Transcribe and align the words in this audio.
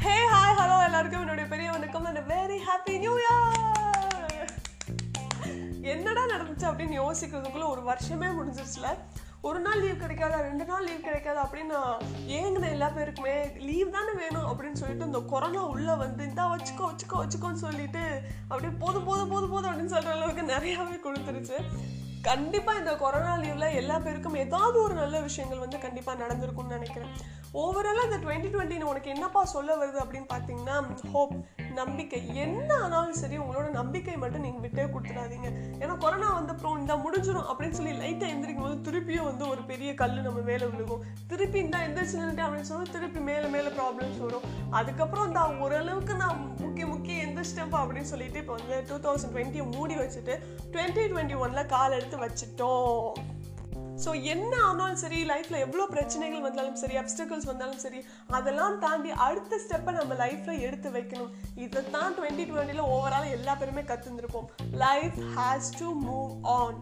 Hey 0.00 0.12
hi 0.32 0.56
hello 0.58 0.84
எல்லாருக்கும் 0.84 1.20
என்னுடைய 1.20 1.46
பெரிய 1.48 1.70
வணக்கம் 1.70 2.04
and 2.04 2.20
very 2.28 2.58
happy 2.66 2.98
new 2.98 3.14
year 3.16 3.56
என்னடா 5.86 6.22
நடந்துச்சு 6.26 6.66
அப்படின்னு 6.68 6.96
யோசிக்கிறதுக்குள்ள 6.98 7.68
ஒரு 7.68 7.82
வருஷமே 7.82 8.28
முடிஞ்சிருச்சுல. 8.38 8.90
ஒரு 9.40 9.60
நாள் 9.60 9.80
லீவ் 9.80 10.02
கிடைக்காதா 10.02 10.40
ரெண்டு 10.40 10.64
நாள் 10.64 10.84
லீவ் 10.84 11.00
கிடைக்காதா 11.00 11.42
அப்படின்னு 11.44 11.74
நான் 11.74 11.98
ஏங்கின 12.36 12.70
எல்லா 12.70 12.90
பேருக்குமே 12.96 13.36
லீவ் 13.58 13.90
தானே 13.90 14.12
வேணும் 14.16 14.48
அப்படின்னு 14.50 14.72
சொல்லிட்டு 14.72 15.04
இந்த 15.04 15.18
கொரோனா 15.32 15.60
உள்ளே 15.64 15.94
வந்து 15.94 16.24
இந்தா 16.24 16.54
வச்சுக்கோ 16.54 16.86
வச்சுக்கோ 16.90 17.20
வச்சுக்கோன்னு 17.22 17.64
சொல்லிட்டு 17.66 18.04
அப்படியே 18.48 18.72
போதும் 18.78 19.04
போதும் 19.04 19.28
போதும் 19.28 19.50
போதும் 19.50 19.72
அப்படின்னு 19.72 19.94
சொல்கிற 19.96 20.12
அளவுக்கு 20.12 20.52
நிறையாவே 20.54 20.98
கொடுத்துருச்சு. 21.06 21.58
கண்டிப்பா 22.28 22.72
இந்த 22.78 22.92
கொரோனா 22.96 23.32
லீவ்ல 23.36 23.66
எல்லா 23.80 23.98
பேருக்கும் 24.04 24.38
ஏதாவது 24.44 24.82
ஒரு 24.82 24.94
நல்ல 24.94 25.20
விஷயங்கள் 25.26 25.60
வந்து 25.64 25.78
கண்டிப்பா 25.84 26.12
நடந்திருக்கும்னு 26.12 26.76
நினைக்கிறேன். 26.76 27.12
ஓவராலாக 27.62 28.06
இந்த 28.08 28.18
டுவெண்ட்டி 28.24 28.48
டுவெண்ட்டி 28.54 28.88
உனக்கு 28.92 29.10
என்னப்பா 29.10 29.44
சொல்ல 29.44 29.76
வருது 29.82 29.98
அப்படின்னு 30.04 30.28
பார்த்தீங்கன்னா 30.32 30.76
ஹோப் 31.12 31.34
நம்பிக்கை. 31.74 32.20
என்ன 32.34 32.68
ஆனாலும் 32.82 33.18
சரி 33.20 33.36
உங்களோட 33.38 33.70
நம்பிக்கை 33.70 34.16
மட்டும் 34.16 34.44
நீங்கள் 34.46 34.64
விட்டே 34.64 34.84
கொடுத்துடாதீங்க. 34.94 35.48
ஏன்னா 35.82 35.94
கொரோனா 36.04 36.28
வந்தப்புறம் 36.38 36.78
இந்த 36.78 36.94
முடிஞ்சிடும் 37.04 37.48
அப்படின்னு 37.50 37.78
சொல்லி 37.78 37.94
லைட்டாக 38.02 38.32
எந்திரிக்கும் 38.34 38.66
போது 38.66 38.76
திருப்பியும் 38.86 39.28
வந்து 39.30 39.48
ஒரு 39.48 39.62
பெரிய 39.70 39.94
கல் 39.94 40.18
நம்ம 40.26 40.40
மேலே 40.50 40.66
விழுகும். 40.74 41.04
திருப்பி 41.32 41.58
இந்த 41.58 41.78
எந்திரிச்சு 41.86 42.44
அப்படின்னு 42.46 42.70
சொல்லி 42.72 42.90
திருப்பி 42.90 43.20
மேலே 43.30 43.46
மேலே 43.56 43.72
ப்ராப்ளம்ஸ் 43.78 44.20
வரும். 44.26 44.46
அதுக்கப்புறம் 44.70 45.26
இந்த 45.26 45.40
ஓரளவுக்கு 45.66 46.14
நான் 46.14 46.40
முக்கிய 46.64 46.86
முக்கிய 47.54 47.78
அப்படின்னு 47.80 48.10
சொல்லிட்டு 48.12 48.38
இப்போ 48.38 48.54
வந்து 48.58 48.76
டூ 48.88 48.96
தௌசண்ட் 49.06 49.32
டுவெண்ட்டியை 49.34 49.64
மூடி 49.76 49.94
வச்சுட்டு 49.94 50.34
டுவெண்ட்டி 50.74 51.04
டுவெண்ட்டி 51.12 51.36
ஒன்ல 51.44 51.66
கால் 51.66 51.92
எடுத்து 51.92 52.18
வச்சுட்டோம். 52.24 53.16
ஸோ 54.04 54.10
என்ன 54.22 54.52
ஆனாலும் 54.68 55.00
சரி 55.02 55.18
லைஃப்ல 55.30 55.58
எவ்வளோ 55.66 55.86
பிரச்சனைகள் 55.92 56.42
வந்தாலும் 56.46 56.76
சரி 56.76 56.96
அப்டக்கல்ஸ் 57.02 57.48
வந்தாலும் 57.50 57.82
சரி 57.84 58.00
அதெல்லாம் 58.38 58.78
தாண்டி 58.78 59.10
அடுத்த 59.10 59.60
ஸ்டெப்பை 59.64 59.92
நம்ம 59.98 60.14
லைஃப்ல 60.14 60.58
எடுத்து 60.66 60.90
வைக்கணும். 60.90 61.32
இதை 61.54 61.82
தான் 61.90 62.14
டுவெண்ட்டி 62.18 62.46
டுவெண்ட்டில 62.50 62.84
ஓவரால் 62.94 63.34
எல்லா 63.38 63.54
பேருமே 63.54 63.82
கற்றுந்துருப்போம் 63.82 64.48
life 64.84 65.18
has 65.38 65.70
to 65.78 65.88
move 66.08 66.32
on 66.58 66.78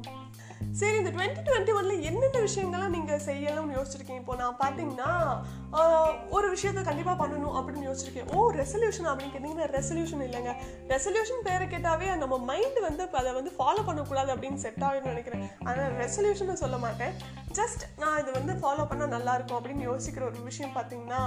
சரி 0.81 0.97
இந்த 1.01 1.11
டுவெண்ட்டி 1.17 1.43
டுவெண்ட்டி 1.49 1.73
ஒன்ல 1.79 1.95
என்னென்ன 2.09 2.39
விஷயங்கள்லாம் 2.47 2.95
நீங்கள் 2.97 3.23
செய்யணும்னு 3.27 3.77
யோசிச்சிருக்கீங்க? 3.77 4.23
இப்போ 4.23 4.37
நான் 4.43 4.59
பார்த்தீங்கன்னா 4.63 5.11
ஒரு 6.37 6.47
விஷயத்த 6.55 6.83
கண்டிப்பாக 6.89 7.17
பண்ணணும் 7.23 7.57
அப்படின்னு 7.59 7.87
யோசிச்சிருக்கேன். 7.89 8.31
ஓ 8.37 8.47
ரெசல்யூஷன் 8.61 9.09
அப்படின்னு 9.11 9.35
கேட்டீங்கன்னா 9.35 9.69
ரெசல்யூஷன் 9.77 10.25
இல்லைங்க. 10.29 10.55
ரெசல்யூஷன் 10.95 11.45
பேரை 11.49 11.67
கேட்டாவே 11.75 12.09
நம்ம 12.23 12.39
மைண்ட் 12.51 12.81
வந்து 12.89 13.05
அதை 13.21 13.33
வந்து 13.39 13.53
ஃபாலோ 13.59 13.85
பண்ணக்கூடாது 13.89 14.33
அப்படின்னு 14.35 14.63
செட் 14.65 14.85
ஆகும்னு 14.89 15.13
நினைக்கிறேன். 15.15 15.45
ஆனால் 15.69 15.93
ரெசல்யூஷன் 16.03 16.63
சொல்ல 16.65 16.79
மாட்டேன். 16.87 17.15
ஜஸ்ட் 17.61 17.85
நான் 18.03 18.19
இது 18.23 18.33
வந்து 18.39 18.55
ஃபாலோ 18.65 18.87
பண்ணால் 18.93 19.15
நல்லா 19.17 19.35
இருக்கும் 19.39 19.61
அப்படின்னு 19.61 19.87
யோசிக்கிற 19.91 20.25
ஒரு 20.31 20.41
விஷயம் 20.51 20.75
பார்த்தீங்கன்னா 20.79 21.23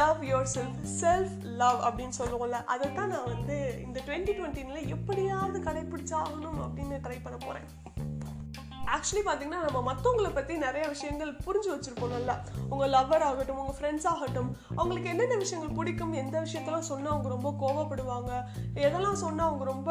love 0.00 0.20
your 0.30 0.50
self 0.54 0.80
self 1.00 1.32
love 1.62 1.78
அப்படின்னு 1.86 2.16
சொல்லுவோம்ல 2.18 2.58
அதை 2.72 2.86
தான் 2.98 3.12
நான் 3.14 3.30
வந்து 3.34 3.56
இந்த 3.86 3.98
டுவெண்ட்டி 4.06 4.32
டுவெண்ட்டினில் 4.38 4.90
எப்படியாவது 4.96 5.60
கடைபிடிச்சாகணும் 5.68 6.60
அப்படின்னு 6.66 6.98
ட்ரை 7.06 7.18
பண்ண 7.24 7.38
போகிறேன் 7.46 7.66
ஆக்சுவலி 8.94 9.22
பார்த்தீங்கன்னா 9.26 9.60
நம்ம 9.66 9.80
மற்றவங்களை 9.88 10.30
பற்றி 10.34 10.56
நிறைய 10.56 10.88
விஷயங்கள் 10.88 11.32
புரிஞ்சு 11.46 11.68
வச்சுருப்போம் 11.72 12.14
நல்லா. 12.16 12.34
உங்கள் 12.70 12.90
லவ்வர் 12.90 13.24
ஆகட்டும் 13.28 13.58
உங்கள் 13.58 13.78
ஃப்ரெண்ட்ஸ் 13.78 14.06
ஆகட்டும் 14.06 14.56
அவங்களுக்கு 14.76 15.08
என்னென்ன 15.08 15.36
விஷயங்கள் 15.36 15.76
பிடிக்கும் 15.76 16.12
எந்த 16.12 16.40
விஷயத்தெல்லாம் 16.40 16.88
சொன்னால் 16.90 17.12
அவங்க 17.12 17.28
ரொம்ப 17.28 17.50
கோவப்படுவாங்க 17.62 18.32
எதெல்லாம் 18.74 19.20
சொன்னால் 19.24 19.46
அவங்க 19.46 19.64
ரொம்ப 19.64 19.90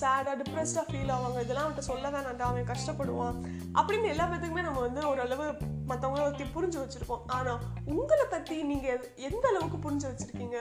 சேடாக 0.00 0.36
டிப்ரெஸ்டாக 0.42 0.86
ஃபீல் 0.90 1.12
ஆவாங்க 1.16 1.40
இதெல்லாம் 1.40 1.66
அவன்கிட்ட 1.66 1.78
சொல்ல 1.78 2.10
வேணாண்டா 2.10 2.48
அவன் 2.50 2.70
கஷ்டப்படுவான் 2.72 3.36
அப்படின்னு 3.74 4.08
எல்லா 4.08 4.24
பேத்துக்குமே 4.24 4.68
நம்ம 4.68 4.80
வந்து 4.80 5.08
ஓரளவு 5.08 5.46
மற்றவங்கள 5.88 6.22
பற்றி 6.22 6.44
புரிஞ்சு 6.54 6.78
வச்சுருப்போம். 6.82 7.22
ஆனால் 7.26 7.60
உங்களை 7.84 8.24
பற்றி 8.30 8.62
நீங்கள் 8.62 9.10
எந்த 9.16 9.48
அளவுக்கு 9.48 9.78
புரிஞ்சு 9.84 10.06
வச்சுருக்கீங்க? 10.10 10.58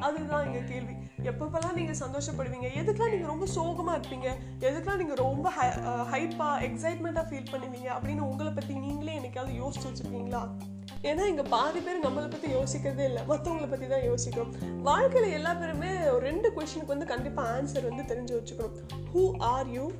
அதுதான் 0.00 0.44
எங்க 0.44 0.58
கேள்வி. 0.58 0.92
எப்பப்பெல்லாம் 1.22 1.72
நீங்க 1.72 1.92
சந்தோஷப்படுவீங்க? 1.92 2.68
எதுக்கெலாம் 2.80 3.10
நீங்க 3.10 3.26
ரொம்ப 3.26 3.46
சோகமா 3.54 3.98
இருப்பீங்க? 3.98 4.28
எதுக்கெலாம் 4.60 4.96
நீங்க 4.96 5.14
ரொம்ப 5.14 5.52
ஹைப்பா 6.12 6.48
எக்ஸைட்மெண்ட்டாக 6.68 7.26
ஃபீல் 7.30 7.52
பண்ணுவீங்க? 7.52 7.88
அப்படின்னு 7.96 8.20
உங்களை 8.20 8.52
பத்தி 8.52 8.74
நீங்களே 8.74 9.18
என்னைக்காவது 9.18 9.52
யோசிச்சு 9.62 9.88
வச்சிருக்கீங்களா? 9.90 10.48
ஏன்னா 11.02 11.26
இங்க 11.26 11.42
பாதி 11.42 11.80
பேர் 11.80 12.00
நம்மளை 12.00 12.30
பத்தி 12.30 12.48
யோசிக்கிறதே 12.54 13.04
இல்லை. 13.04 13.22
மற்றவங்களை 13.22 13.70
பத்தி 13.70 13.86
தான் 13.86 14.02
யோசிக்கிறோம். 14.02 14.52
வாழ்க்கையில 14.84 15.32
எல்லா 15.32 15.54
பேருமே 15.54 15.88
ஒரு 15.88 16.20
ரெண்டு 16.20 16.50
கொஸ்டினுக்கு 16.50 16.86
வந்து 16.86 17.06
கண்டிப்பா 17.06 17.48
ஆன்சர் 17.48 17.88
வந்து 17.88 18.14
தெரிஞ்சு 18.14 18.42
வச்சுக்கணும். 18.42 18.76
Who 19.14 19.30
are 19.38 19.68
you 19.68 19.90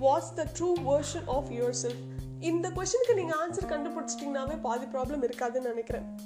what's 0.00 0.32
the 0.34 0.46
true 0.58 0.72
version 0.78 1.26
of 1.26 1.50
yourself 1.82 2.10
இந்த 2.40 2.70
கொஸ்டினுக்கு 2.70 3.14
நீங்க 3.14 3.34
ஆன்சர் 3.44 3.72
கண்டுபிடிச்சிட்டீங்கன்னாவே 3.72 4.60
பாதி 4.60 4.86
ப்ராப்ளம் 4.86 5.30
இருக்காதுன்னு 5.30 5.70
நினைக்கிறேன். 5.72 6.18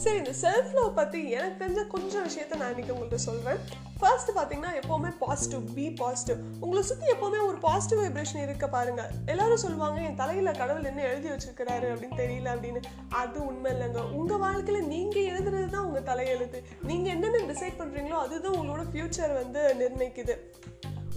சரி 0.00 0.16
இந்த 0.16 0.32
செல்ஃப் 0.40 0.72
லவ் 0.74 0.94
பற்றி 0.94 1.30
எனக்கு 1.30 1.64
தெரிஞ்ச 1.64 1.86
கொஞ்சம் 1.86 2.24
விஷயத்த 2.26 2.56
நான் 2.56 2.74
இன்றைக்கி 2.74 2.92
உங்கள்கிட்ட 2.94 3.14
சொல்கிறேன் 3.14 3.60
ஃபர்ஸ்ட் 3.98 4.30
பார்த்தீங்கன்னா 4.30 4.70
எப்போவுமே 4.80 5.10
பாசிட்டிவ் 5.18 5.74
பி 5.74 5.90
பாசிட்டிவ் 5.90 6.44
உங்களை 6.60 6.82
சுற்றி 6.82 7.06
எப்போவுமே 7.12 7.40
ஒரு 7.46 7.58
பாசிட்டிவ் 7.60 8.00
வைப்ரேஷன் 8.00 8.42
இருக்க 8.42 8.68
பாருங்க. 8.68 9.10
எல்லாரும் 9.26 9.56
சொல்லுவாங்க 9.56 10.00
என் 10.00 10.14
தலையில் 10.14 10.58
கடவுள் 10.58 10.84
என்ன 10.84 11.02
எழுதி 11.02 11.28
வச்சிருக்கிறாரு? 11.28 11.88
அப்படின்னு 11.92 12.20
தெரியல 12.22 12.52
அப்படின்னு. 12.54 12.82
அது 13.08 13.46
உண்மை 13.46 13.72
இல்லைங்க. 13.72 14.12
உங்கள் 14.12 14.38
வாழ்க்கையில் 14.38 14.86
நீங்கள் 14.86 15.28
எழுதுறது 15.30 15.70
தான் 15.70 15.84
உங்கள் 15.84 16.08
தலையெழுத்து. 16.10 16.60
நீங்கள் 16.82 17.12
என்னென்ன 17.12 17.52
டிசைட் 17.52 17.80
பண்ணுறீங்களோ 17.80 18.18
அதுதான் 18.26 18.54
உங்களோட 18.54 18.84
ஃப்யூச்சர் 18.92 19.34
வந்து 19.34 19.62
நிர்ணயிக்குது. 19.80 20.36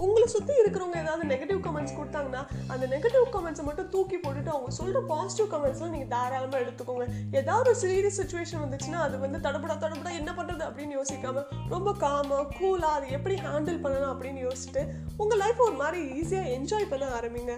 உங்களை 0.05 0.27
சுற்றி 0.35 0.53
இருக்கிறவங்க 0.61 0.97
ஏதாவது 1.03 1.23
நெகட்டிவ் 1.31 1.61
கமெண்ட்ஸ் 1.67 1.95
கொடுத்தாங்கன்னா 1.99 2.41
அந்த 2.73 2.85
நெகட்டிவ் 2.93 3.25
கமெண்ட்ஸை 3.35 3.65
மட்டும் 3.69 3.89
தூக்கி 3.95 4.17
போட்டுட்டு 4.17 4.53
அவங்க 4.55 4.71
சொல்கிற 4.79 5.01
பாசிட்டிவ் 5.13 5.49
கமெண்ட்ஸ்லாம் 5.53 5.93
நீங்கள் 5.95 6.11
தாராளமாக 6.15 6.63
எடுத்துக்கோங்க. 6.65 7.07
ஏதாவது 7.39 7.69
ஒரு 7.71 7.79
சீரியஸ் 7.83 8.19
சுச்சுவேஷன் 8.21 8.63
வந்துச்சுன்னா 8.65 9.01
அது 9.07 9.17
வந்து 9.25 9.39
தடபடா 9.47 9.77
தடபடா 9.85 10.13
என்ன 10.21 10.31
பண்ணுறது 10.39 10.63
அப்படின்னு 10.69 10.97
யோசிக்காம 10.99 11.43
ரொம்ப 11.75 11.89
காமாக 12.05 12.47
கூலாக 12.59 12.97
அது 12.99 13.07
எப்படி 13.17 13.37
ஹேண்டில் 13.47 13.83
பண்ணலாம் 13.85 14.13
அப்படின்னு 14.13 14.45
யோசிச்சுட்டு 14.47 14.83
உங்கள் 15.23 15.41
லைஃப் 15.43 15.65
ஒரு 15.67 15.77
மாதிரி 15.83 16.01
ஈஸியாக 16.21 16.55
என்ஜாய் 16.57 16.91
பண்ண 16.93 17.05
ஆரம்பிங்க. 17.19 17.55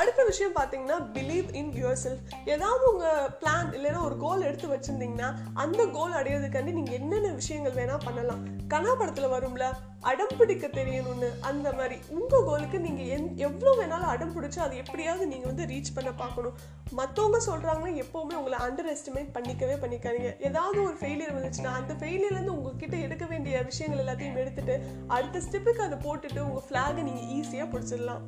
அடுத்த 0.00 0.20
விஷயம் 0.28 0.54
பார்த்தீங்கன்னா 0.56 0.96
பிலீவ் 1.14 1.48
இன் 1.60 1.72
யுவர் 1.80 1.98
செல்ஃப் 2.02 2.28
ஏதாவது 2.52 2.84
உங்கள் 2.90 3.26
பிளான் 3.40 3.70
இல்லைன்னா 3.76 4.00
ஒரு 4.08 4.16
கோல் 4.22 4.44
எடுத்து 4.48 4.68
வச்சுருந்தீங்கன்னா 4.72 5.28
அந்த 5.62 5.82
கோல் 5.96 6.14
அடையிறதுக்காண்டி 6.20 6.72
நீங்கள் 6.78 6.96
என்னென்ன 6.98 7.32
விஷயங்கள் 7.40 7.76
வேணால் 7.78 8.04
பண்ணலாம். 8.06 8.40
கனா 8.72 8.92
படத்தில் 9.00 9.32
வரும்ல 9.34 9.64
அடம் 10.10 10.36
பிடிக்க 10.38 10.66
தெரியணும்னு 10.76 11.28
அந்த 11.48 11.68
மாதிரி. 11.78 11.96
உங்கள் 12.18 12.46
கோலுக்கு 12.48 12.78
நீங்கள் 12.86 13.10
என் 13.16 13.28
எவ்வளோ 13.46 13.72
வேணாலும் 13.80 14.12
அடம் 14.12 14.32
பிடிச்சி 14.36 14.60
அது 14.66 14.80
எப்படியாவது 14.82 15.26
நீங்கள் 15.32 15.50
வந்து 15.50 15.66
ரீச் 15.72 15.94
பண்ண 15.96 16.12
பார்க்கணும். 16.22 16.56
மற்றவங்க 17.00 17.40
சொல்கிறாங்கன்னா 17.48 17.92
எப்போவுமே 18.04 18.38
உங்களை 18.40 18.58
அண்டர் 18.66 18.90
எஸ்டிமேட் 18.94 19.34
பண்ணிக்கவே 19.36 19.76
பண்ணிக்காதீங்க. 19.84 20.32
ஏதாவது 20.48 20.80
ஒரு 20.86 20.96
ஃபெயிலியர் 21.02 21.36
வந்துச்சுன்னா 21.38 21.72
அந்த 21.80 21.94
ஃபெயிலியர்லேருந்து 22.00 22.56
உங்ககிட்ட 22.58 22.96
எடுக்க 23.08 23.26
வேண்டிய 23.34 23.62
விஷயங்கள் 23.70 24.02
எல்லாத்தையும் 24.04 24.40
எடுத்துகிட்டு 24.44 24.76
அடுத்த 25.18 25.44
ஸ்டெப்புக்கு 25.48 25.86
அதை 25.88 25.98
போட்டுட்டு 26.06 26.42
உங்கள் 26.48 26.66
ஃப்ளாகை 26.68 27.04
நீங்கள் 27.10 27.30
ஈஸியாக 27.38 27.70
பிடிச்சிடலாம். 27.74 28.24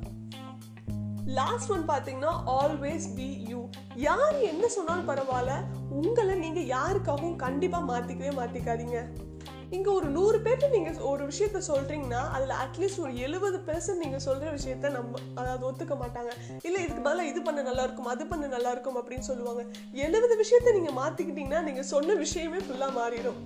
லாஸ்ட் 1.33 1.71
ஒன் 1.73 1.85
பார்த்தீங்கன்னா 1.91 2.31
ஆல்வேஸ் 2.55 3.05
பி 3.17 3.27
யூ 3.51 3.59
யார் 4.07 4.35
என்ன 4.49 4.65
சொன்னாலும் 4.75 5.07
பரவாயில்ல 5.11 5.53
உங்களை 5.99 6.33
நீங்கள் 6.43 6.67
யாருக்காகவும் 6.75 7.37
கண்டிப்பாக 7.45 7.89
மாற்றிக்கவே 7.91 8.33
மாற்றிக்காதீங்க 8.39 8.99
இங்கே 9.75 9.89
ஒரு 9.97 10.07
நூறு 10.17 10.37
பேர்ட்டு 10.45 10.67
நீங்கள் 10.75 10.99
ஒரு 11.11 11.23
விஷயத்த 11.31 11.61
சொல்கிறீங்கன்னா 11.69 12.21
அதில் 12.35 12.55
அட்லீஸ்ட் 12.63 13.01
ஒரு 13.05 13.13
எழுபது 13.27 13.57
பெர்சன்ட் 13.69 14.03
நீங்கள் 14.05 14.25
சொல்கிற 14.27 14.51
விஷயத்த 14.57 14.91
நம்ம 14.97 15.21
அதாவது 15.39 15.65
ஒத்துக்க 15.69 15.95
மாட்டாங்க. 16.03 16.31
இல்லை 16.67 16.79
இதுக்கு 16.85 17.05
பதிலாக 17.07 17.31
இது 17.31 17.41
பண்ண 17.41 17.61
நல்லா 17.69 17.85
இருக்கும் 17.87 18.11
அது 18.13 18.25
பண்ண 18.33 18.47
நல்லா 18.55 18.71
இருக்கும் 18.75 18.99
அப்படின்னு 19.01 19.29
சொல்லுவாங்க. 19.31 19.63
எழுபது 20.07 20.35
விஷயத்த 20.43 20.77
நீங்கள் 20.79 20.99
மாற்றிக்கிட்டிங்கன்னா 21.01 21.61
நீங்கள் 21.69 21.91
சொன்ன 21.93 22.15
விஷயமே 22.25 22.61
ஃபுல்லாக 22.67 22.99
மாறிடும். 23.01 23.41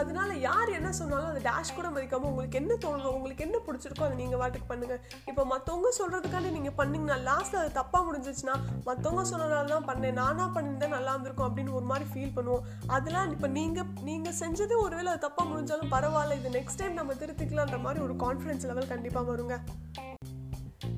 அதனால 0.00 0.30
யார் 0.48 0.70
என்ன 0.78 0.90
சொன்னாலும் 1.00 1.30
அதை 1.32 1.42
டேஷ் 1.48 1.74
கூட 1.76 1.88
மதிக்காம 1.94 2.28
உங்களுக்கு 2.30 2.58
என்ன 2.60 2.72
தோணுதோ 2.84 3.12
உங்களுக்கு 3.18 3.44
என்ன 3.46 3.56
பிடிச்சிருக்கோ 3.66 4.04
அதை 4.06 4.16
நீங்க 4.22 4.36
வாட்டுக்கு 4.42 4.68
பண்ணுங்க. 4.72 4.96
இப்போ 5.30 5.42
மற்றவங்க 5.52 5.90
சொல்றதுக்காண்டி 6.00 6.50
நீங்க 6.58 6.72
பண்ணீங்கன்னா 6.80 7.18
லாஸ்ட்ல 7.28 7.62
அது 7.62 7.72
தப்பா 7.80 8.00
முடிஞ்சிச்சுன்னா 8.08 8.56
மற்றவங்க 8.88 9.24
சொன்னதால 9.32 9.72
தான் 9.74 9.88
பண்ணேன் 9.90 10.18
நானா 10.22 10.46
பண்ணியிருந்தா 10.56 10.90
நல்லா 10.96 11.14
இருந்திருக்கும் 11.14 11.48
அப்படின்னு 11.48 11.76
ஒரு 11.80 11.88
மாதிரி 11.92 12.06
ஃபீல் 12.12 12.36
பண்ணுவோம். 12.38 12.66
அதெல்லாம் 12.96 13.32
இப்போ 13.36 13.50
நீங்க 13.58 13.86
நீங்க 14.10 14.30
செஞ்சது 14.42 14.76
ஒருவேளை 14.86 15.08
அது 15.14 15.24
தப்பா 15.28 15.44
முடிஞ்சாலும் 15.52 15.94
பரவாயில்ல 15.96 16.40
இது 16.42 16.56
நெக்ஸ்ட் 16.58 16.82
டைம் 16.82 17.00
நம்ம 17.00 17.16
திருத்திக்கலான்ற 17.22 17.80
மாதிரி 17.86 18.02
ஒரு 18.08 18.16
கான்ஃபிடன்ஸ் 18.26 18.68
லெவல் 18.72 18.92
கண்டிப்பா 18.94 19.22
வருங்க. 19.32 19.56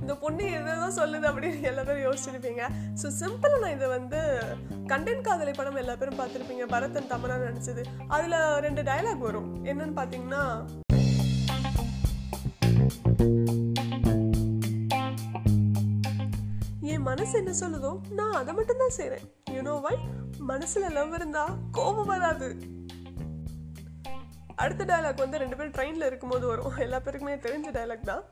இந்த 0.01 0.15
பொண்ணு 0.23 0.45
எதாவது 0.59 0.99
சொல்லுது 1.01 1.27
அப்படின்னு 1.31 1.69
எல்லா 1.71 1.83
பேரும் 1.89 2.07
யோசிச்சிருப்பீங்க. 2.07 2.63
ஸோ 3.01 3.07
சிம்பிளாக 3.21 3.63
நான் 3.65 3.75
இதை 3.77 3.89
வந்து 3.97 4.21
கண்டென்ட் 4.93 5.27
காதலை 5.29 5.53
படம் 5.59 5.81
எல்லா 5.83 5.95
பேரும் 6.01 6.21
பார்த்துருப்பீங்க. 6.21 6.67
பரதன் 6.75 7.11
தமனா 7.13 7.39
நடிச்சது. 7.47 7.83
அதில் 8.17 8.39
ரெண்டு 8.67 8.85
டயலாக் 8.91 9.27
வரும். 9.29 9.51
என்னன்னு 9.71 9.97
பார்த்தீங்கன்னா 10.01 10.45
என் 16.93 17.07
மனசு 17.09 17.35
என்ன 17.41 17.53
சொல்லுதோ 17.61 17.91
நான் 18.19 18.37
அதை 18.39 18.53
மட்டும்தான் 18.57 18.97
செய்கிறேன் 18.97 19.27
யூனோ 19.57 19.75
வை 19.85 19.97
மனசில் 20.51 20.95
லவ் 20.97 21.13
இருந்தால் 21.19 21.53
கோபம் 21.77 22.11
வராது. 22.13 22.49
அடுத்த 24.63 24.83
டயலாக் 24.91 25.23
வந்து 25.25 25.41
ரெண்டு 25.43 25.57
பேரும் 25.59 25.75
ட்ரெயினில் 25.77 26.09
இருக்கும்போது 26.09 26.47
வரும். 26.53 26.75
எல்லா 26.87 26.99
பேருக்குமே 27.05 27.37
தெரிஞ்ச 27.47 27.69
டயலாக் 27.77 28.11
தான். 28.11 28.25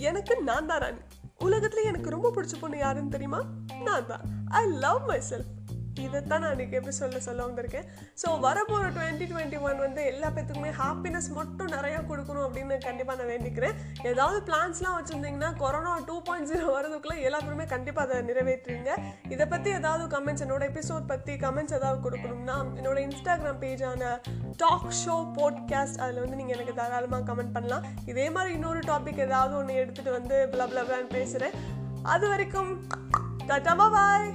எனக்கு 0.00 0.42
நான் 0.42 0.66
தான் 0.66 0.80
ராணி. 0.80 1.00
உலகத்துல 1.40 1.82
எனக்கு 1.84 2.10
ரொம்ப 2.10 2.28
பிடிச்ச 2.30 2.54
பொண்ணு 2.60 2.78
யாருன்னு 2.78 3.10
தெரியுமா? 3.10 3.40
நான் 3.84 4.06
தான் 4.06 4.20
ஐ 4.48 4.66
லவ் 4.66 5.04
மை 5.06 5.20
செல்ஃப் 5.30 5.50
இதைத்தான் 5.98 6.42
நான் 6.42 6.52
இன்றைக்கி 6.54 6.76
எப்படி 6.78 6.94
சொல்ல 6.96 7.46
வந்திருக்கேன். 7.46 7.86
ஸோ 8.20 8.28
வரப்போகிற 8.44 8.88
டுவெண்ட்டி 8.96 9.26
டுவெண்ட்டி 9.30 9.60
ஒன் 9.60 9.78
வந்து 9.84 10.02
எல்லா 10.10 10.28
பேத்துக்குமே 10.34 10.70
ஹாப்பினஸ் 10.80 11.28
மட்டும் 11.38 11.70
நிறையா 11.74 12.00
கொடுக்கணும் 12.10 12.44
அப்படின்னு 12.46 12.76
கண்டிப்பாக 12.86 13.18
நான் 13.20 13.30
வேண்டிக்கிறேன். 13.32 13.74
ஏதாவது 14.10 14.38
பிளான்ஸ்லாம் 14.48 14.96
வச்சுருந்தீங்கன்னா 14.98 15.56
corona 15.62 15.98
two 16.08 16.22
point 16.28 16.48
zero 16.50 16.66
oh 16.68 16.74
வரதுக்குள்ளே 16.76 17.16
எல்லாருமே 17.28 17.64
கண்டிப்பாக 17.64 18.06
அதை 18.06 18.22
நிறைவேற்றுவீங்க. 18.30 18.90
இதை 19.28 19.46
பற்றி 19.46 19.70
ஏதாவது 19.70 20.04
கமெண்ட்ஸ் 20.16 20.44
என்னோட 20.46 20.64
எபிசோட் 20.72 21.06
பற்றி 21.12 21.34
கமெண்ட்ஸ் 21.46 21.76
ஏதாவது 21.78 22.00
கொடுக்கணும்னா 22.06 22.56
என்னோட 22.78 22.98
இன்ஸ்டாகிராம் 23.08 23.60
பேஜான 23.64 24.12
டாக் 24.56 24.88
ஷோ 25.02 25.16
போட்காஸ்ட் 25.38 26.00
அதில் 26.04 26.22
வந்து 26.24 26.36
நீங்கள் 26.36 26.56
எனக்கு 26.56 26.74
தாராளமாக 26.74 27.32
கமெண்ட் 27.32 27.56
பண்ணலாம். 27.56 27.86
இதே 28.06 28.30
மாதிரி 28.30 28.54
இன்னொரு 28.54 28.78
டாபிக் 28.78 29.24
ஏதாவது 29.28 29.56
ஒன்று 29.56 29.80
எடுத்துகிட்டு 29.84 30.10
வந்து 30.10 30.48
பிளா 30.52 30.66
பேசுகிறேன் 31.16 31.56
அது 32.02 32.28
வரைக்கும் 32.28 32.88
டாட்டா 33.48 33.88
பாய் 33.96 34.30